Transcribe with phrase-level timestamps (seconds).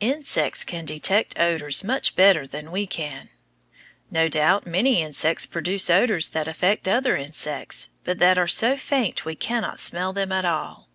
[0.00, 3.28] Insects can detect odors much better than we can.
[4.10, 9.24] No doubt many insects produce odors that affect other insects, but that are so faint
[9.24, 10.88] we cannot smell them at all.